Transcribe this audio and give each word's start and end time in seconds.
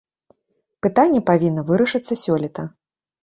Пытанне 0.85 1.19
павінна 1.29 1.63
вырашыцца 1.69 2.13
сёлета. 2.25 2.61